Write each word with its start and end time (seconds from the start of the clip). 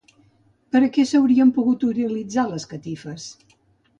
Per 0.75 0.79
a 0.85 0.89
què 0.95 1.03
s'haurien 1.09 1.51
pogut 1.59 1.85
utilitzar 1.89 2.47
les 2.53 2.65
catifes? 2.75 3.29